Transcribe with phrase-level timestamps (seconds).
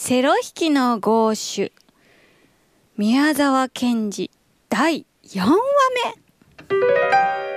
[0.00, 1.72] セロ引きの豪手
[2.96, 4.30] 宮沢賢治
[4.68, 5.56] 第4話
[6.70, 7.47] 目。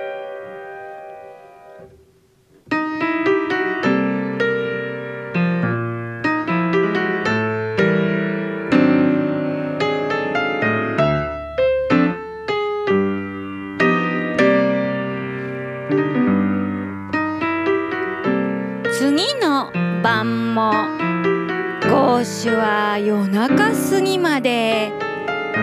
[23.12, 24.90] 夜中過ぎまで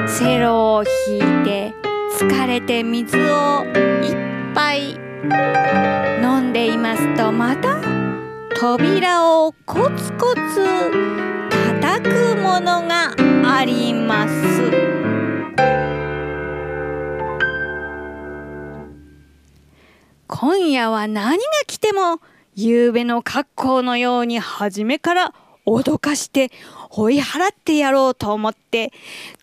[0.08, 1.74] セロを引いて
[2.20, 4.92] 疲れて水をいっぱい
[6.22, 7.82] 飲んでいますとまた
[8.56, 10.92] 扉をコツコツ
[11.74, 13.16] 叩くものが
[13.58, 14.34] あります。
[20.28, 22.22] 今夜は何が来ても
[22.54, 25.34] 夕べの格好のように初めから
[25.70, 26.52] 脅かして
[26.90, 28.92] 追い払ってやろうと思って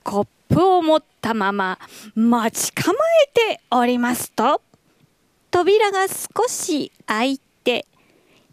[0.03, 1.79] コップを持ったまま
[2.15, 4.61] 待ち構えておりますと
[5.51, 7.87] 扉が少し開いて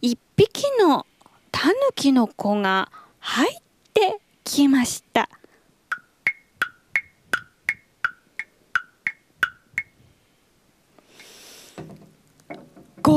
[0.01, 1.05] 一匹の
[1.51, 3.61] タヌキの子が入っ
[3.93, 5.29] てきました。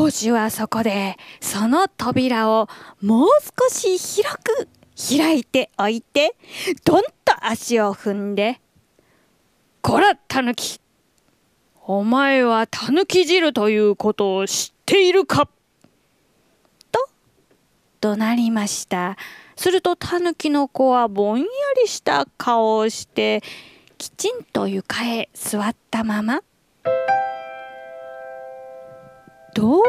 [0.07, 2.69] ゴージュはそこでその扉を
[3.03, 3.29] もう
[3.61, 6.37] 少し広く開いておいて
[6.85, 8.61] どんと足を踏んで
[9.83, 10.81] 「こらタヌキ
[11.85, 15.49] お前はタヌキ汁ということを知っているか?」
[16.93, 17.09] と
[18.01, 19.17] 怒鳴りました
[19.57, 21.47] するとタヌキの子はぼんや
[21.83, 23.43] りした顔をして
[23.99, 26.43] きちんと床へ座ったまま
[29.57, 29.81] 「どうも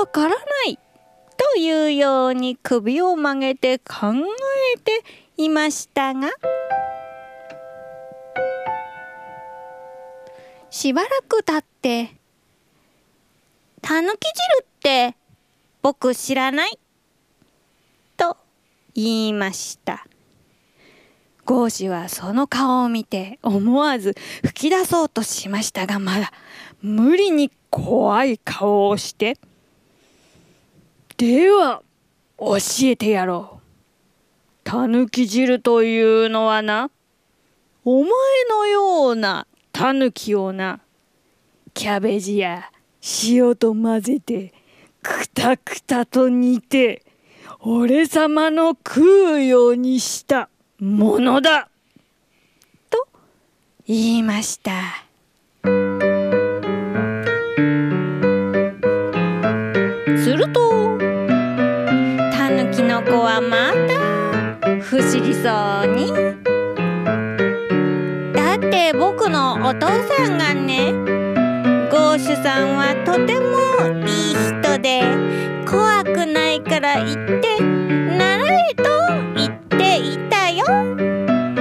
[0.00, 0.80] わからない
[1.54, 4.12] というように首を曲げて考
[4.74, 5.04] えて
[5.36, 6.30] いましたが
[10.70, 12.16] しばらく経って
[13.80, 14.26] 「たぬき
[14.58, 15.16] 汁って
[15.80, 16.76] 僕知らない」
[18.18, 18.36] と
[18.96, 20.04] 言いました。
[21.44, 26.32] ゴーシはその顔を見て思わず吹き出そうとしましたがまだ
[26.80, 29.36] 無理に怖い顔をして
[31.18, 31.82] 「では
[32.38, 33.64] 教えてやろう。
[34.62, 36.92] たぬき汁というのはな
[37.84, 38.10] お前
[38.48, 40.82] のようなたぬきをな
[41.74, 42.70] キャベジや
[43.24, 44.54] 塩と混ぜて
[45.02, 47.02] くたくたと煮て
[47.58, 50.48] 俺様の食うようにした
[50.78, 51.68] ものだ
[52.88, 53.08] と
[53.88, 55.03] 言いました。
[65.44, 65.52] そう
[65.94, 66.08] に
[68.32, 70.90] 「だって僕のお父さんがね
[71.90, 73.58] ゴーシュさんはとても
[74.06, 75.02] いい人で
[75.70, 78.84] 怖くないから言って習えと
[79.36, 80.64] 言っていたよ」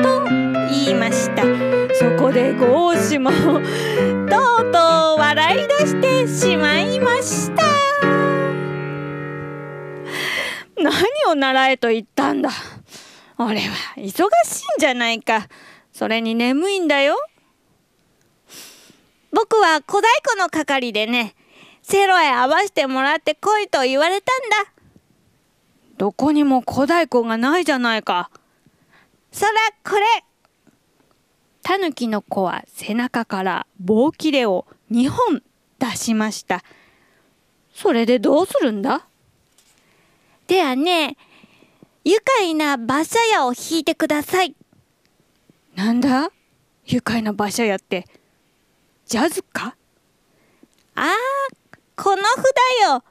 [0.02, 0.24] と
[0.70, 1.44] 言いました。
[1.96, 3.64] そこでゴーシュもとう
[4.72, 4.80] と
[5.18, 7.64] う笑い出してしまいました。
[10.78, 10.94] 何
[11.30, 12.50] を習えと言ったんだ？
[13.38, 14.26] 俺は忙しいん
[14.80, 15.48] じゃないか。
[15.92, 17.18] それに眠いんだよ。
[19.32, 21.36] 僕は小太鼓の係でね
[21.82, 24.72] セロへ合わせてもらってこいと言われたんだ。
[25.98, 28.30] どこにも小太鼓がないじゃないか。
[29.32, 29.52] そら
[29.84, 30.06] これ
[31.64, 35.42] タヌキの子は背中から棒切れを2本
[35.80, 36.64] 出しました。
[37.74, 39.08] それでどうするんだ？
[40.46, 41.18] ではね
[42.04, 44.56] 愉快な馬車屋を引いてください。
[45.76, 46.32] なんだ？
[46.86, 48.06] 愉快な馬車屋って。
[49.06, 49.76] ジャズか？
[50.96, 51.06] あー
[51.96, 52.44] この札
[52.92, 53.04] よ。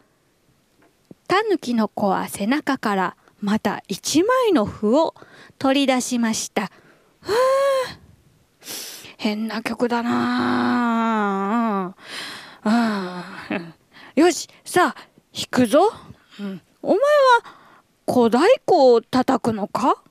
[1.27, 5.15] タヌキの子は背中からまた一枚の符を
[5.59, 6.63] 取り出しました。
[6.63, 6.71] は
[7.31, 7.33] あ、
[9.17, 11.95] 変な曲だな
[12.63, 12.69] あ。
[12.69, 13.49] あ
[14.15, 15.01] よし、さあ、
[15.35, 15.91] 弾くぞ。
[16.39, 17.62] うん、お前は
[18.05, 20.03] 小太鼓を叩くのか？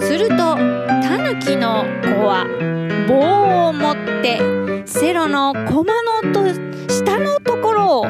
[0.00, 2.46] するとタヌキの子は
[3.06, 5.84] 棒を持ってセロの駒
[6.22, 6.46] のと
[6.90, 8.06] 下のところを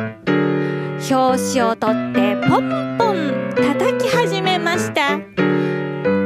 [1.01, 5.19] 拍子を取ってポンポン叩き始めました。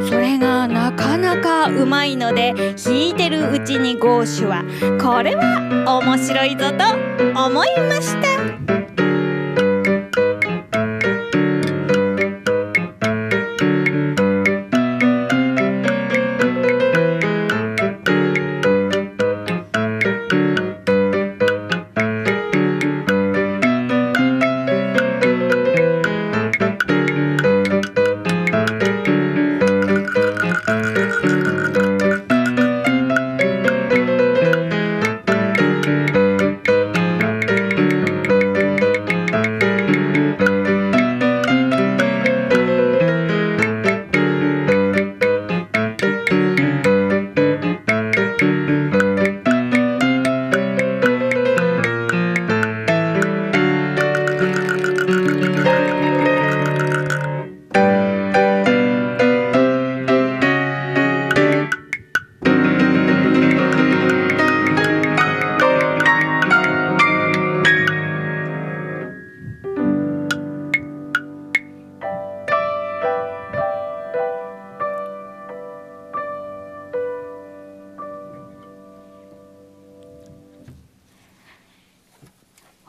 [0.07, 4.63] それがなかなかうまいので弾いてるうちにゴーシュは
[5.01, 8.78] これは面白いぞと思いました。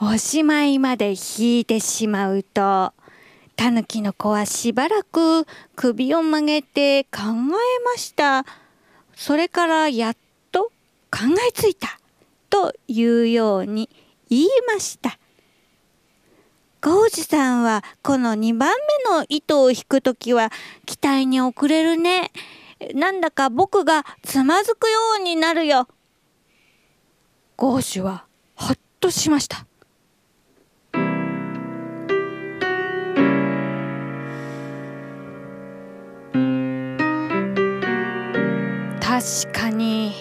[0.01, 2.94] おしまいまで引いてしまうと
[3.57, 8.46] たぬきの子はしばらく首を曲げて考えました。
[9.13, 10.18] それからやっ
[10.54, 10.72] と
[11.12, 12.00] 考えついた
[12.50, 13.90] というように
[14.30, 15.19] 言いました。
[16.81, 18.72] ゴージさんはこの2番
[19.10, 20.50] 目の糸を引くときは
[20.86, 22.31] 期待に遅れるね。
[22.94, 25.90] なんだか僕がつまずくようになるよ。
[27.57, 28.24] ゴーシュは
[28.56, 29.69] ほっとしました。
[39.19, 40.13] 確かに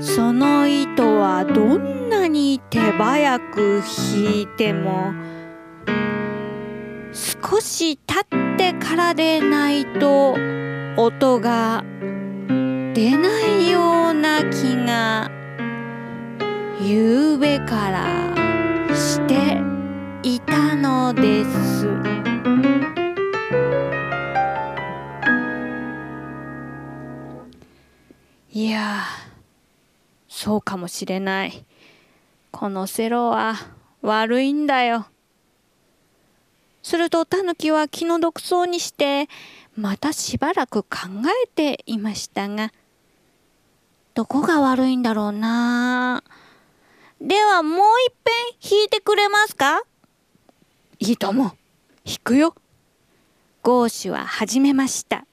[0.00, 3.82] その糸はどんなに手早く
[4.14, 5.12] 引いても
[7.12, 8.20] 少し経
[8.54, 10.34] ってからでないと
[10.96, 11.84] 音が
[12.94, 15.30] 出ないような気が
[16.80, 19.58] 夕べからして
[20.22, 21.63] いたのです。
[28.84, 29.04] や
[30.28, 31.64] そうかもしれない。
[32.50, 33.54] このセロは
[34.02, 35.06] 悪いんだよ。
[36.82, 39.28] するとタヌキは気の毒そうにして
[39.74, 40.88] またしばらく考
[41.44, 42.72] えていましたが
[44.12, 46.22] どこが悪いんだろうな。
[47.20, 49.82] ではもういっぺん弾いてくれますか？
[50.98, 51.56] いいとも
[52.04, 52.54] 弾くよ。
[53.62, 55.24] ゴーシュは始めました。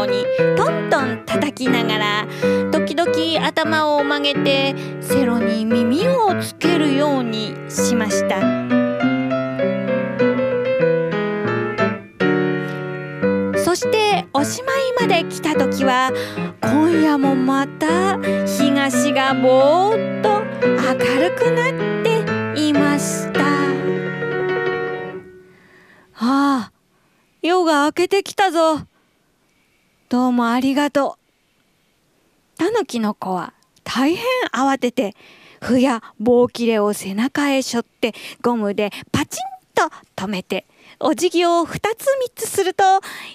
[0.00, 0.24] ように
[0.56, 2.26] トントン叩きながら
[2.70, 8.40] 時々頭を曲げてセロに耳をつけるようにしました。
[13.58, 16.12] そしておしまいまで来た時は
[16.62, 21.72] 今夜もまた東がぼーっと明るくなっ
[22.54, 23.40] ていました。
[26.22, 26.72] ああ
[27.42, 28.89] 夜が明けてきたぞ。
[30.10, 32.58] どうもありがとう。
[32.58, 35.14] タヌキの子は大変慌てて、
[35.60, 38.12] ふや棒切れを背中へしょって
[38.42, 39.84] ゴムでパチンと
[40.16, 40.66] 止めて、
[40.98, 42.82] お辞儀を二つ三つすると、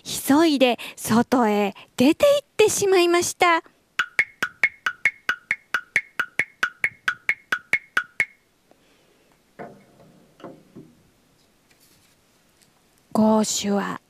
[0.03, 3.63] 急いで外へ出て行ってしまいました。
[13.13, 14.01] ゴーシュは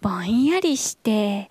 [0.00, 1.50] ぼんやりして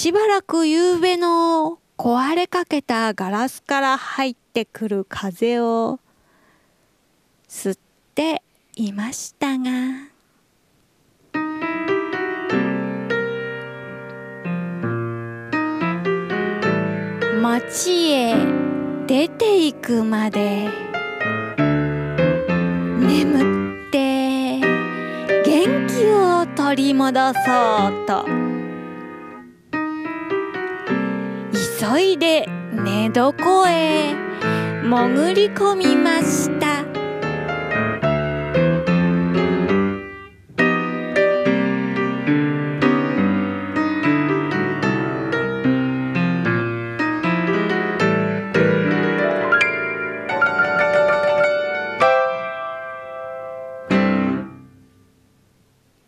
[0.00, 5.98] しばらく夕べの壊れかけたガラスから入ってくる風を
[7.48, 7.78] 吸っ
[8.14, 8.44] て
[8.76, 9.70] いましたが。
[17.42, 18.36] 町へ
[19.08, 20.68] 出ていくまで
[23.00, 24.60] 眠って
[25.44, 28.37] 元気を取り戻そうと。
[31.52, 34.14] 急いで寝床へ
[34.82, 36.67] 潜り込みました。